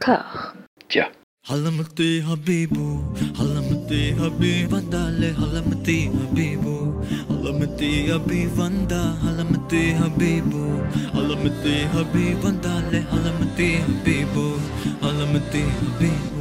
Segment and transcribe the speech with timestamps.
[0.00, 0.54] Cœur.
[0.88, 1.12] Tiens.
[1.48, 2.88] حلمتي حبيبو
[3.38, 6.76] حلمتي حبيب دالي حلمتي حبيبو
[7.28, 8.58] حلمتي حبيب
[8.88, 10.64] دا حلمتي حبيبو
[11.14, 14.48] حلمتي حبيب دالي حلمتي حبيبو
[15.02, 16.39] حلمتي حبيبو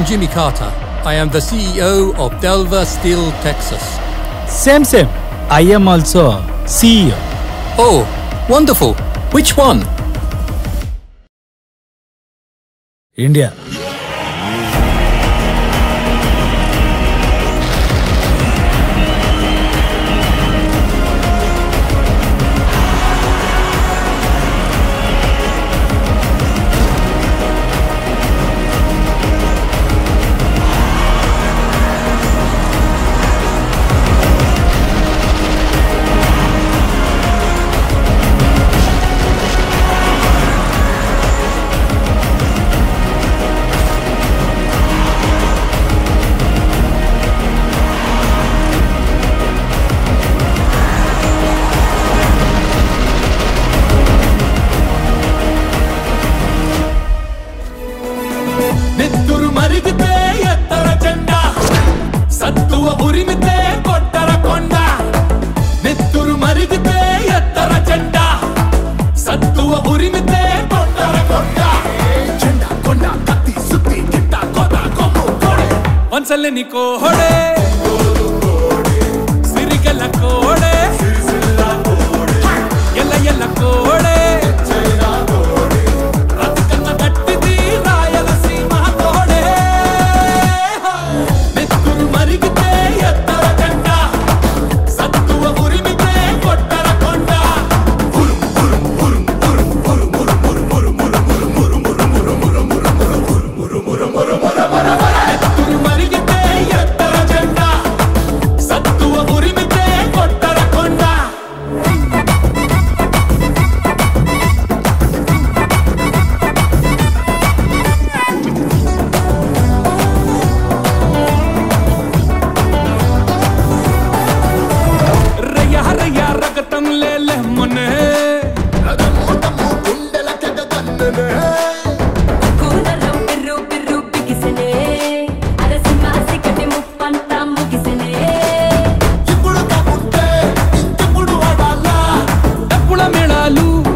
[0.00, 0.72] am Jimmy Carter.
[1.04, 3.82] I am the CEO of Delva Steel Texas.
[4.48, 5.08] Same, same.
[5.50, 7.16] I am also CEO.
[7.78, 8.06] Oh,
[8.48, 8.94] wonderful.
[9.32, 9.84] Which one?
[13.16, 13.52] India.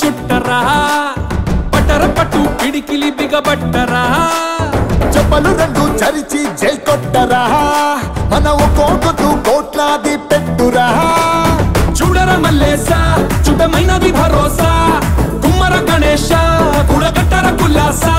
[0.00, 0.58] చుట్టరా
[1.72, 4.04] పటర పట్టు పిడికిలి బిగబట్టరా
[5.14, 7.42] చెప్పలు రెండు చరిచి జై కొట్టరా
[8.32, 10.86] మన ఒక్కొక్కకు కోట్లాది పెట్టురా
[11.98, 13.00] చూడర మల్లేసా
[13.46, 14.72] చుట్టమైనది భరోసా
[15.44, 16.30] కుమ్మర గణేష
[16.90, 18.16] గుడగట్టర కుల్లాసా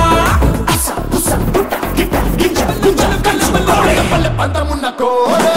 [4.39, 5.54] పంతమున్న కోరే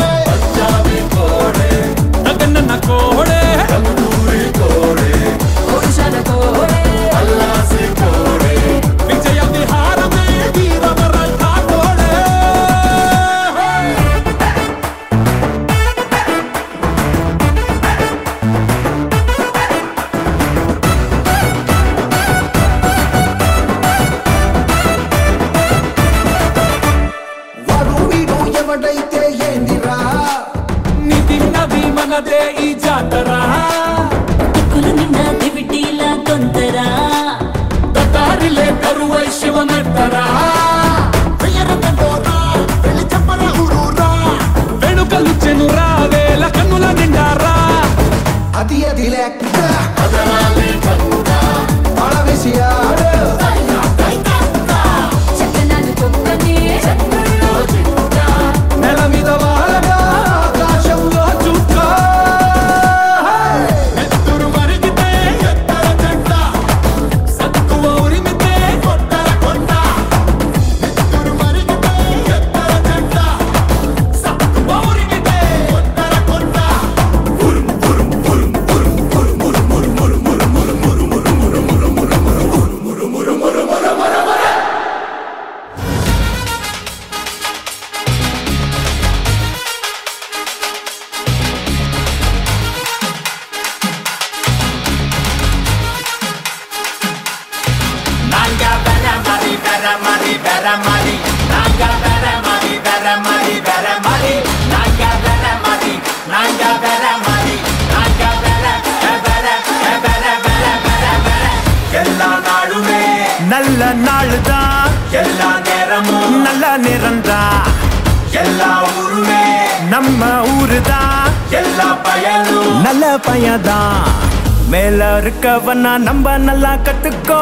[125.79, 127.41] இருக்கவனா நம்ப நல்லா கத்துக்கோ.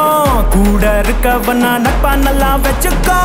[0.49, 3.19] கூட இருக்கவனா நட்பா நல்லா வச்சுக்கோ.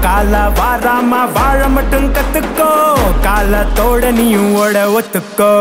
[0.00, 2.70] கால வாராம வாழ மட்டும் கத்துக்கோ.
[3.22, 5.52] காலத்தோட நீயும் ஓட ஒத்துக்கோ.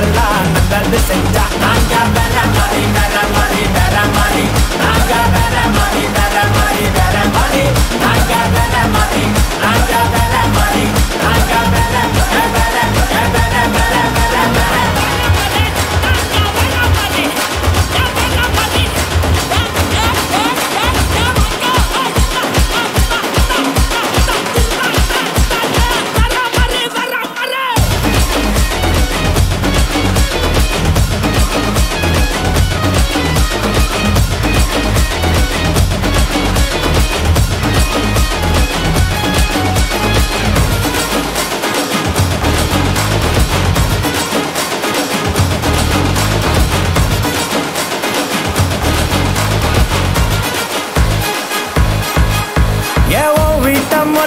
[0.00, 0.57] la la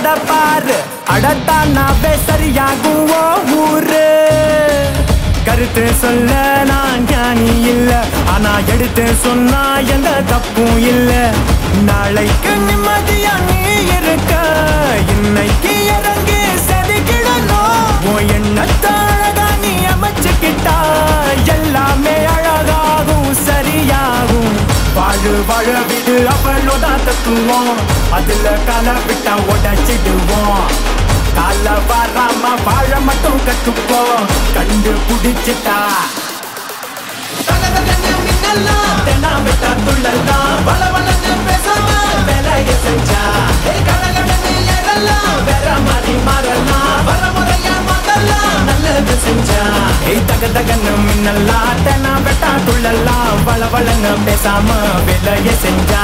[0.02, 0.78] வீட்ட முத பாரு
[1.14, 3.24] அடத்தானாவே சரியாகும் ஓ
[3.58, 4.06] ஊரு.
[5.46, 6.32] கருத்து சொல்ல
[6.70, 7.92] நான் ஞானி இல்ல.
[8.34, 9.62] ஆனா எடுத்து சொன்னா
[9.96, 11.12] எந்த தப்பும் இல்ல.
[11.90, 13.60] நாளைக்கு நிம்மதியா நீ
[13.98, 14.34] இருக்க.
[15.16, 18.26] இன்னைக்கு இறங்கி செதுக்கிடணும்.
[18.38, 19.11] எண்ணத்தான்
[24.96, 27.80] வாழு வாழ விடு அவளோட தத்துவோம்
[28.18, 30.66] அதுல கால விட்டா உடச்சிடுவோம்
[31.38, 34.26] கால வராம வாழ மட்டும் கத்துப்போம்
[34.56, 35.78] கண்டு பிடிச்சிட்டா.
[39.06, 40.82] தென்னா விட்டா துள்ளலாம் வள
[41.48, 41.88] பேசாம
[42.28, 43.22] வேலைய செஞ்சா.
[45.48, 47.06] வேற மாதிரி மாறலாம்.
[47.06, 47.24] வர
[48.22, 49.62] எல்லாம் நல்லது செஞ்சா.
[50.12, 54.68] ஏ தக தகன்னு மின்னல்லா தெனா வெட்டா துள்ளல்லா வள வளன்னு பேசாம
[55.08, 56.04] விலைய செஞ்சா.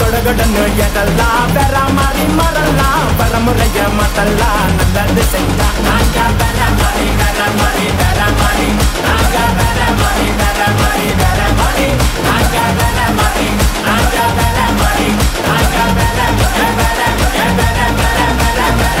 [0.00, 2.88] கொட கொடன்னு எதல்லா பெற மாறி மறல்லா
[3.18, 5.68] பரமுறைய மத்தல்லா நல்லது செஞ்சா.
[5.86, 8.68] நாங்க பெற மாறி பெற மாறி பெற மாறி.
[9.06, 11.88] நாங்க பெற மாறி பெற மாறி பெற மாறி.
[12.26, 13.48] நாங்க பெற மாறி
[13.86, 15.08] நாங்க பெற மாறி.
[15.46, 17.00] நாங்க பெற பெற பெற
[17.58, 17.80] பெற
[18.40, 19.00] பெற பெற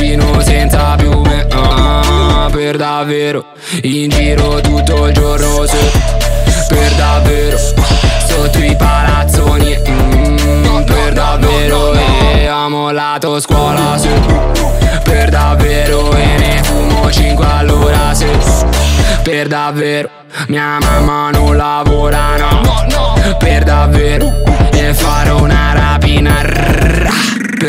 [0.00, 3.44] Cuscino senza piume ah, Per davvero
[3.82, 5.76] In giro tutto il giorno su
[6.68, 14.08] Per davvero Sotto i palazzoni mm, Per davvero E ha mollato scuola su
[15.02, 18.26] Per davvero E ne fumo 5 all'ora se
[19.22, 20.08] Per davvero
[20.46, 24.49] Mia mamma non lavora no Per davvero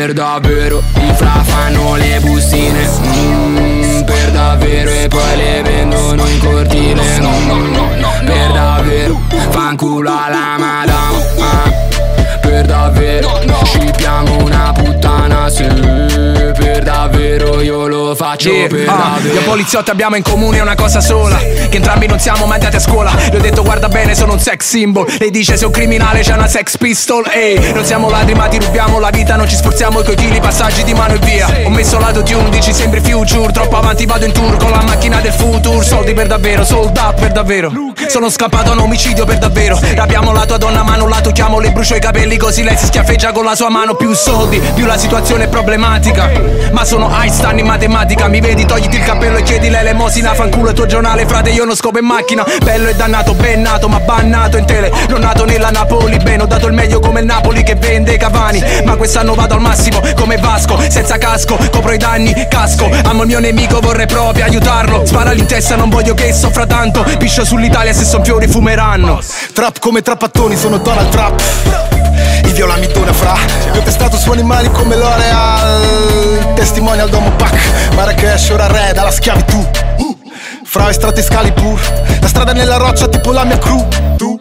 [0.02, 0.82] Per davvero.
[0.96, 7.20] I fra fanno le bustine mm, Per davvero E poi le vendono in cortile.
[7.20, 9.20] Mm, Per davvero.
[9.50, 11.18] Fanculo alla madama.
[11.38, 11.91] ah.
[12.62, 13.40] Per davvero.
[13.64, 17.60] Scippiamo una puttana Se per davvero.
[17.60, 19.34] Io lo faccio Yeah, per ah, davvero.
[19.34, 22.78] Io poliziotti abbiamo in comune una cosa sola Che entrambi non siamo mai andati a
[22.78, 23.12] scuola.
[23.30, 25.12] Le ho detto guarda bene sono un sex symbol.
[25.18, 28.58] Lei dice sei un criminale c'è una sex pistol Ehi, non siamo ladri ma ti
[28.60, 31.48] rubiamo la vita Non ci sforziamo coi chili, passaggi di mano e via.
[31.64, 35.20] Ho messo lato tune, dici sembri future Troppo avanti vado in tour con la macchina
[35.20, 37.72] del futuro Soldi per davvero, sold up per davvero.
[38.06, 39.80] Sono scappato a un omicidio per davvero.
[39.94, 42.84] Rapiamo la tua donna ma non la tocchiamo Le brucio i capelli così lei si
[42.84, 46.30] schiaffeggia con la sua mano Più soldi, più la situazione è problematica.
[46.72, 50.74] Ma sono Einstein in matematica Mi vedi, togliti il cappello e chiedi l'elemosina Fanculo il
[50.74, 52.44] tuo giornale, frate, io non scopo in macchina.
[52.62, 54.92] Bello e dannato, ben nato, ma bannato in tele.
[55.08, 58.62] Non nato nella Napoli, bene, ho dato il meglio come il Napoli che vende Cavani.
[58.84, 62.90] Ma quest'anno vado al massimo, come Vasco Senza casco, copro i danni, casco.
[63.04, 65.06] Amo il mio nemico, vorrei proprio aiutarlo.
[65.06, 67.02] Spara in testa, non voglio che soffra tanto.
[67.18, 69.20] Piscio sull'Italia, se son fiori fumeranno.
[69.52, 71.40] Trap come trappattoni, sono Donald Trump
[72.44, 73.34] I viola mi dona fra.
[73.72, 76.52] Io ho testato su animali come L'Oreal.
[76.54, 79.58] Testimonial Domo Pack Marrakesh ora re dalla schiavitù.
[79.98, 80.16] Uh,
[80.64, 81.80] Fra estratti Scalipur
[82.20, 83.86] La strada nella roccia tipo la mia crew.
[84.16, 84.40] Tu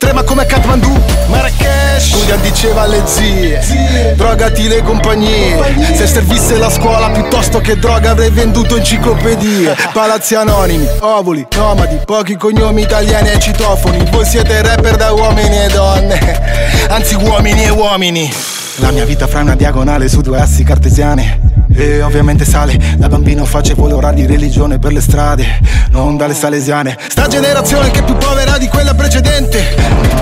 [0.00, 0.88] Trema come Kathmandu.
[1.28, 2.14] Marrakesh.
[2.14, 5.58] Julian diceva alle zie Drogati le compagnie.
[5.94, 9.76] Se servisse la scuola piuttosto che droga avrei venduto enciclopedie.
[9.92, 14.08] Palazzi anonimi, ovuli, nomadi Pochi cognomi italiani e citofoni.
[14.10, 16.40] Voi siete rapper da uomini e donne.
[16.88, 18.32] Anzi uomini e uomini
[18.80, 21.40] La mia vita fra una diagonale su due assi cartesiane
[21.74, 26.98] E ovviamente sale, da bambino facevo l'ora di religione per le strade, non dalle salesiane.
[27.08, 29.76] Sta generazione che è più povera di quella precedente.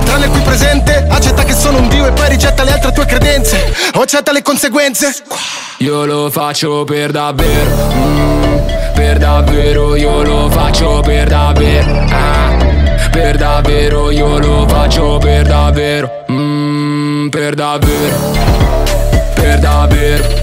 [0.05, 3.73] Tranne qui presente, accetta che sono un dio e poi rigetta le altre tue credenze.
[3.95, 5.15] O accetta le conseguenze.
[5.79, 12.57] Io lo faccio per davvero, mm, per davvero, io lo faccio per davvero, ah,
[13.11, 16.38] per davvero, io lo faccio per davvero, mm,
[17.31, 18.11] Perdabir
[19.37, 20.38] Perdabir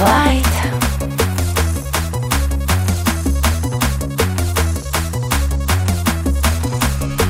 [0.00, 0.46] flight.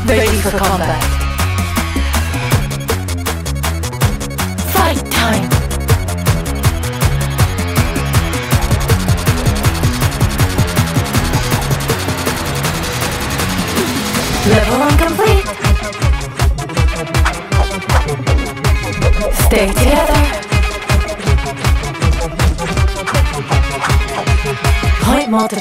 [0.07, 1.20] Ready for combat.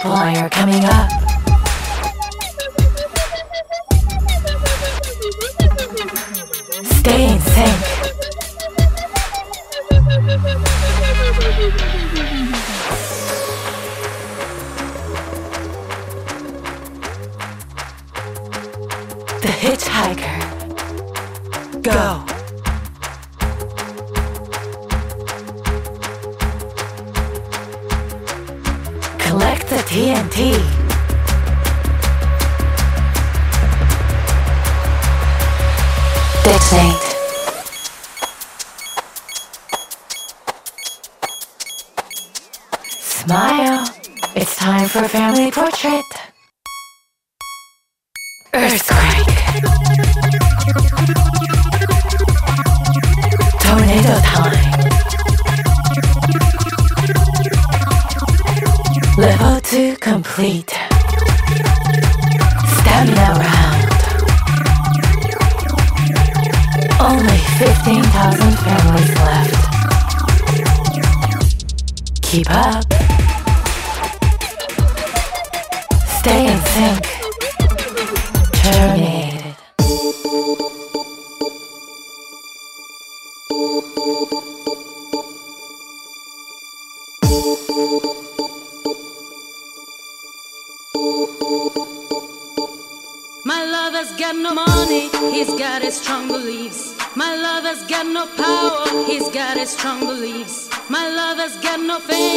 [0.04, 1.29] multiplier coming up.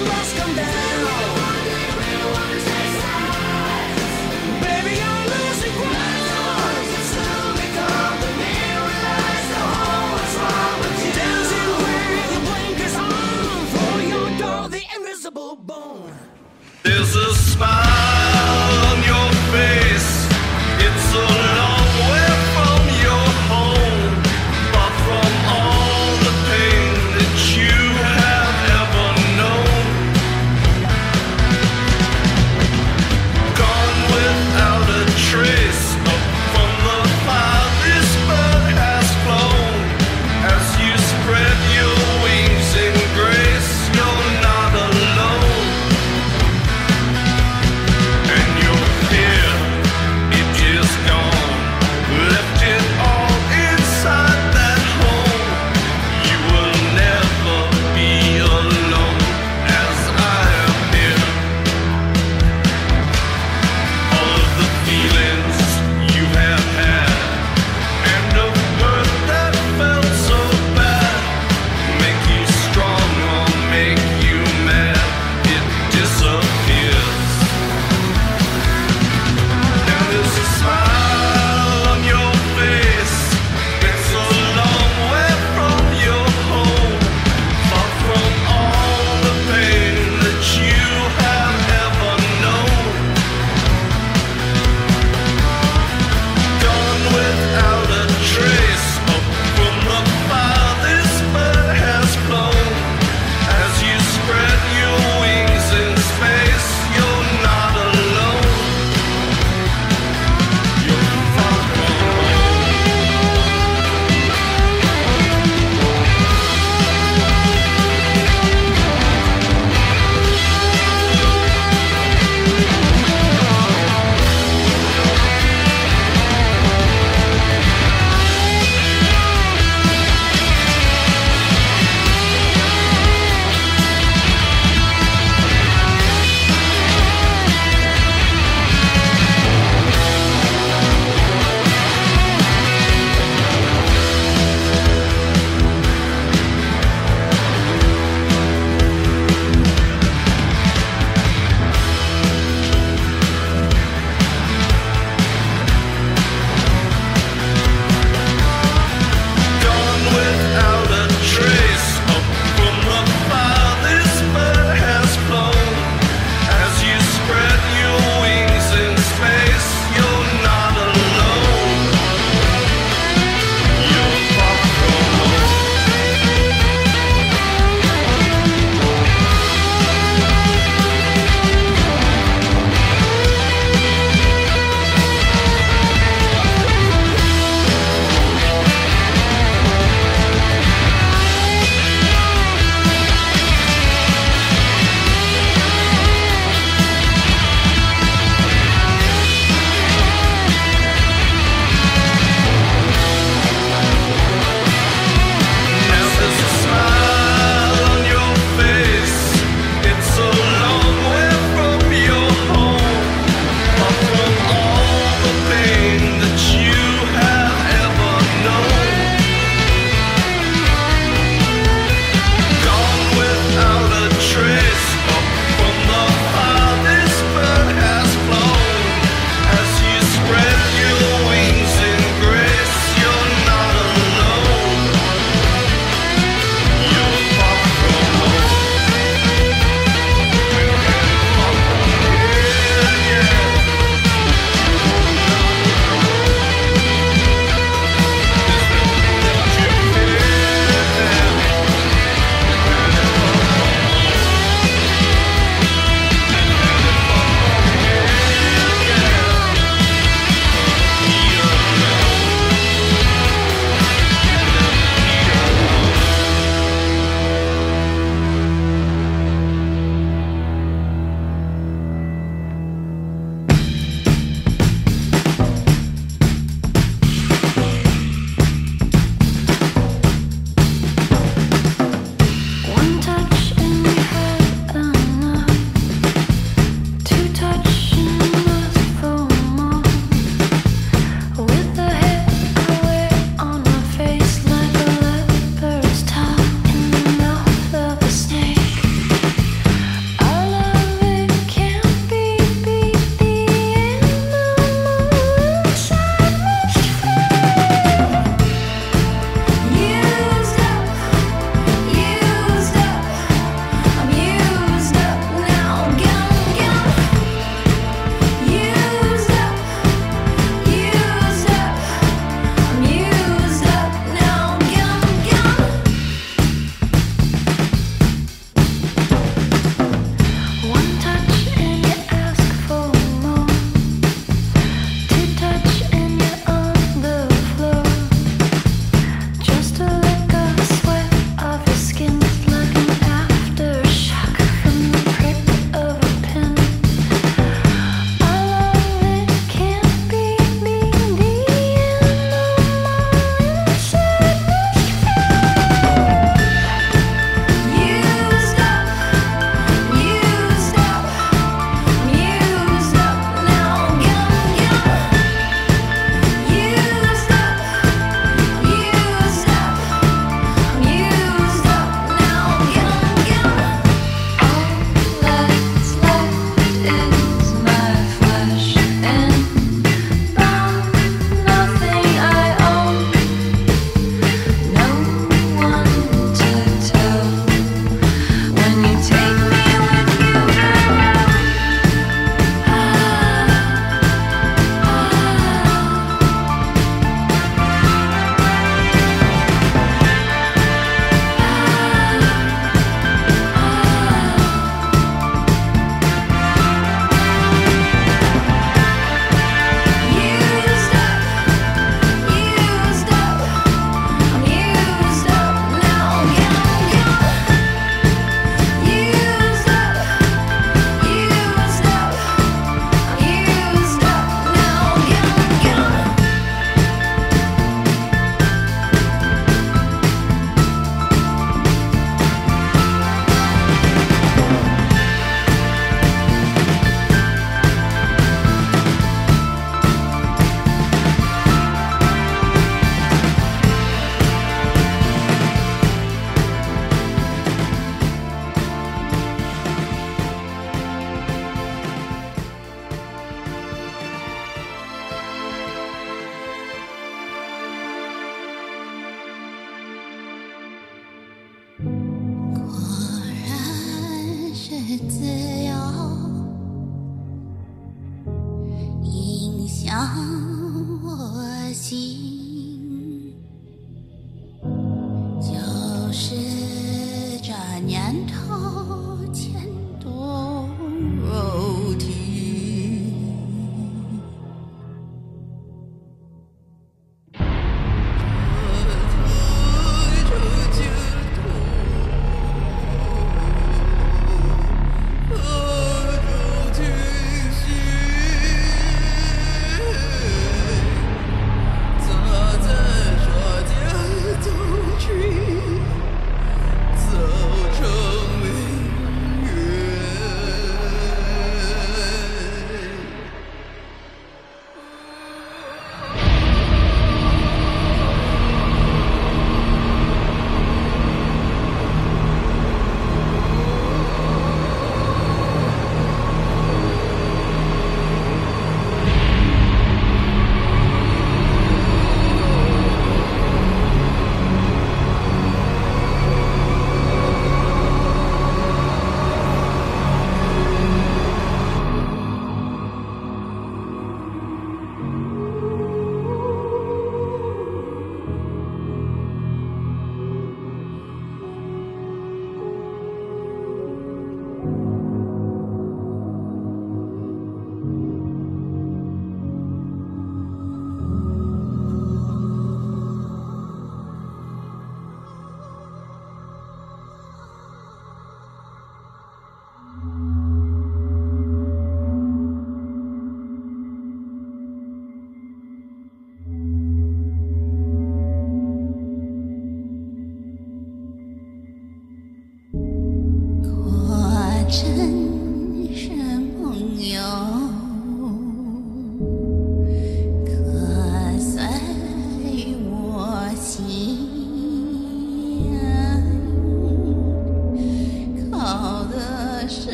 [0.00, 0.79] Must come down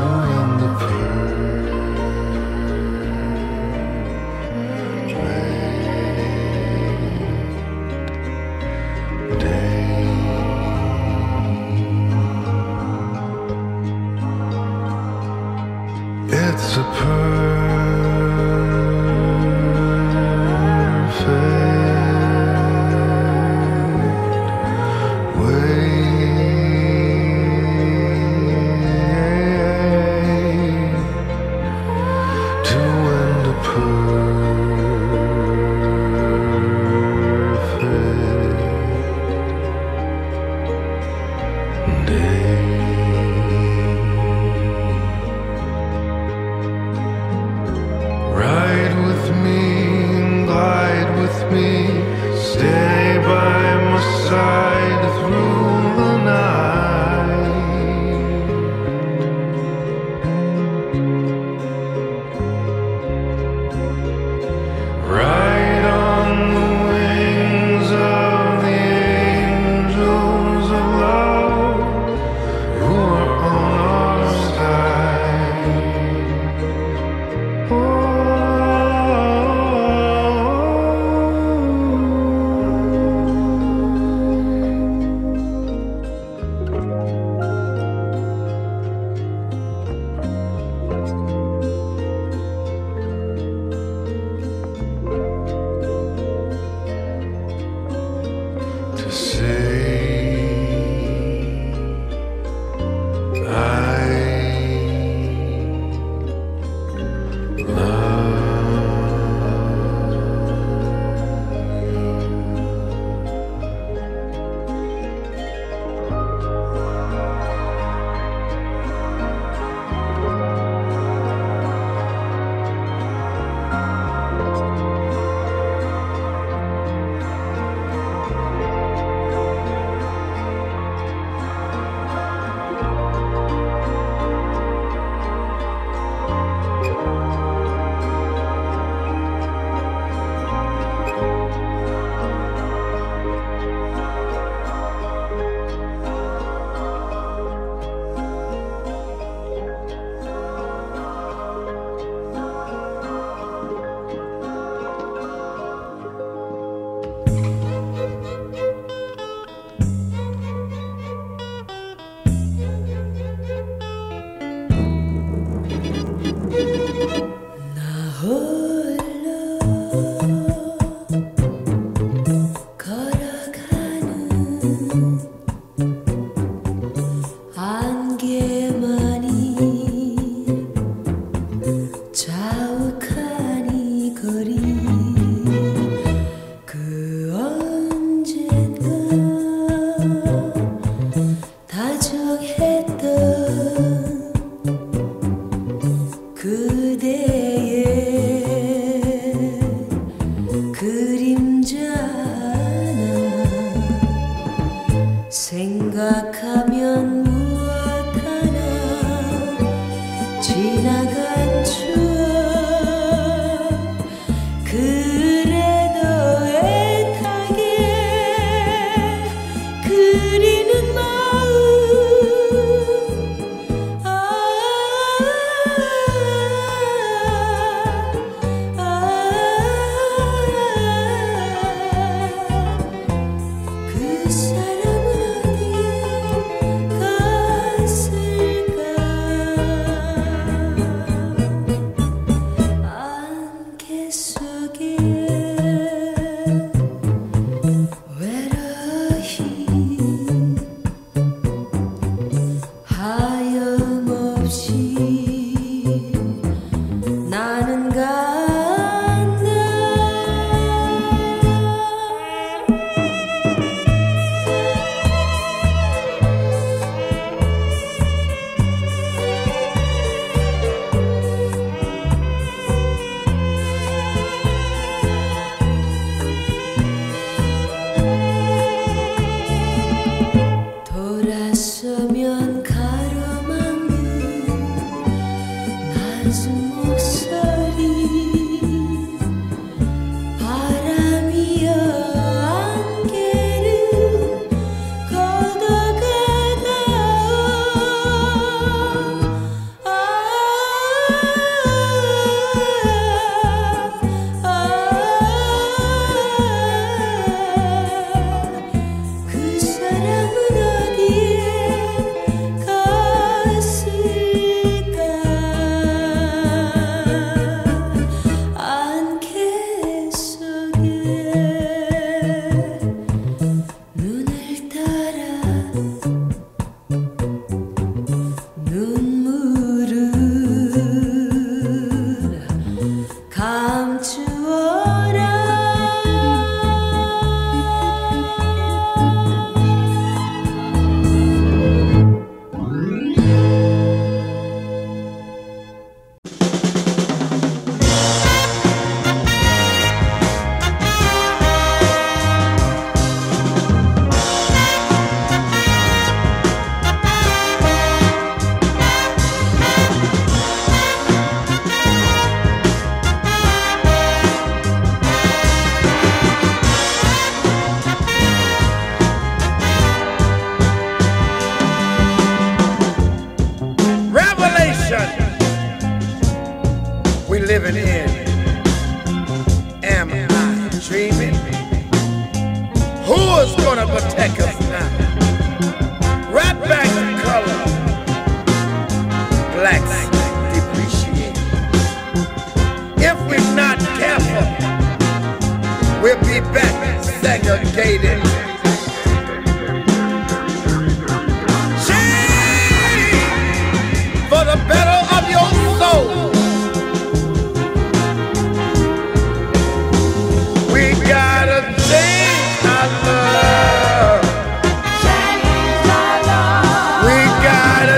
[0.00, 0.27] Oh.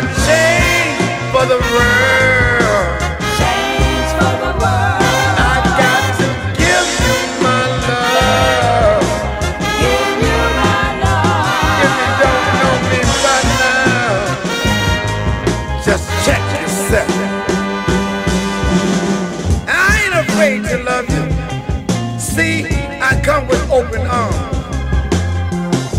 [0.01, 1.01] Gotta change
[1.33, 3.01] for the world.
[5.37, 6.27] I got to
[6.57, 9.05] give you my love.
[9.81, 11.85] give you my love.
[11.85, 14.13] If you don't know me by now,
[15.85, 17.13] just check yourself.
[19.69, 19.71] I
[20.05, 21.25] ain't afraid to love you.
[22.19, 22.57] See,
[23.01, 24.49] I come with open arms.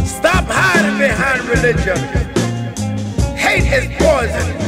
[0.10, 2.31] Stop hiding behind religion
[4.22, 4.61] poison.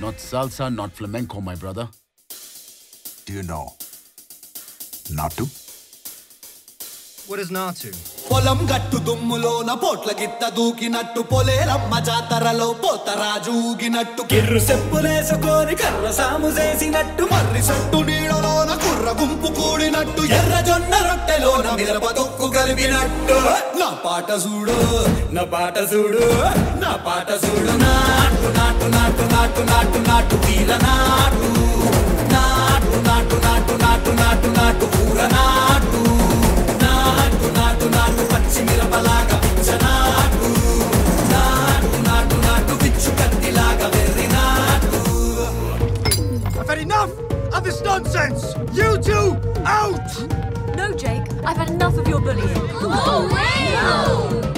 [0.00, 1.86] Not salsa, not flamenco, my brother.
[3.26, 3.74] Do you know?
[5.10, 5.44] Not to?
[7.26, 7.92] What is Natu?
[8.30, 17.24] పొలం గట్టు దుమ్ములోన పోట్ల గిత్త దూకినట్టు పొలేరమ్మ జాతరలో పోతరాజు ఊగినట్టు కిర్రు సెప్పులేసుకొని కర్ర సాము చేసినట్టు
[17.32, 23.38] మర్రి సట్టు నీడలోన కుర్ర గుంపు కూడినట్టు ఎర్ర జొన్న రొట్టెలోన మిరప తొక్కు కలిపినట్టు
[23.80, 24.78] నా పాట చూడు
[25.36, 26.24] నా పాట చూడు
[26.82, 31.50] నా పాట చూడు నాటు నాటు నాటు నాటు నాటు నాటు వీర నాటు
[32.34, 36.02] నాటు నాటు నాటు నాటు నాటు నాటు కూర నాటు
[36.82, 37.79] నాటు నాటు
[46.90, 48.54] enough of this nonsense!
[48.72, 50.10] You two, out!
[50.76, 52.48] No, Jake, I've had enough of your bullying.
[52.82, 53.28] Oh,
[54.42, 54.49] Go!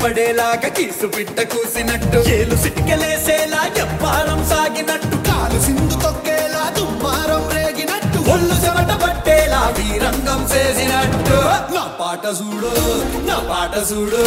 [0.00, 8.92] పడేలాగా కీసు బిడ్డ కూసినట్టు ఏలు సిటికలేసేలా జప్పారం సాగినట్టు కాలు సింధు తొక్కేలా దుమ్మారం రేగినట్టు ఒళ్ళు చెమట
[9.02, 11.38] పట్టేలా వీరంగం చేసినట్టు
[11.74, 12.72] నా పాట చూడు
[13.28, 14.22] నా పాట చూడు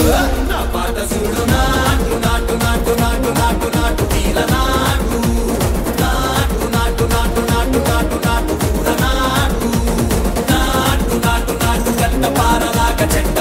[0.52, 5.20] నా పాట చూడు నాటు నాటు నాటు నాటు నాటు నాటు వీర నాటు
[6.02, 9.72] నాటు నాటు నాటు నాటు నాటు నాటు నాటు
[10.54, 13.38] నాటు నాటు నాటు గంట పారలాగా చెట్ట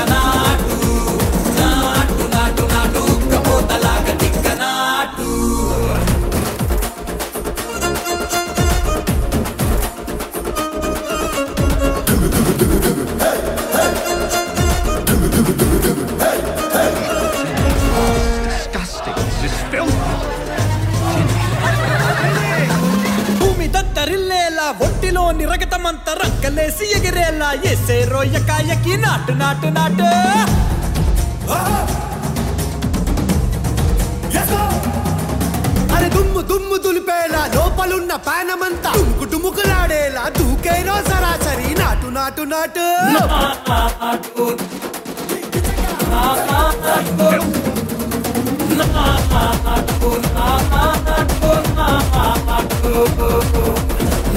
[26.41, 30.07] రెక్కలేసి ఎగిరేలా ఎసే రోయ్యక ఎక్కి నాటు నాటు నాటు
[35.95, 42.87] అరే దుమ్ము దుమ్ము దులిపేలా లోపలున్న పానమంతా టుముకు టుముకులాడేలా దూకేనో సరాసరి నాటు నాటు నాటు
[44.03, 44.45] నాటు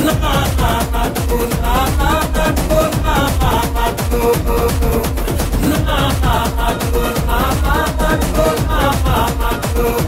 [0.08, 0.12] Oh,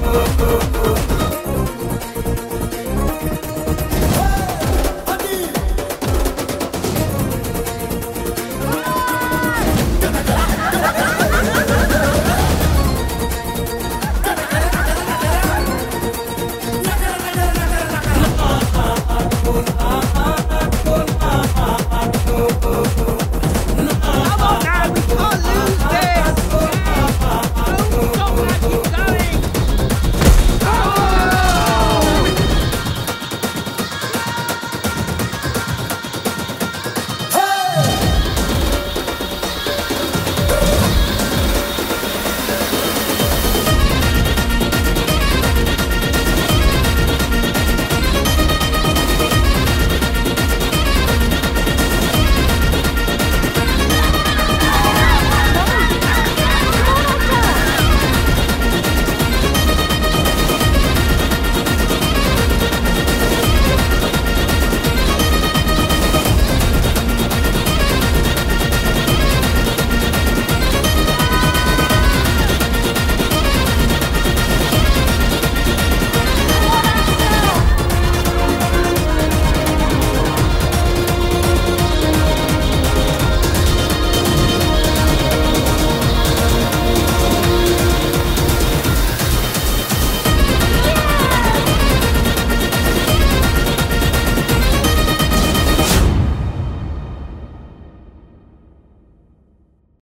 [0.10, 0.86] oh, oh.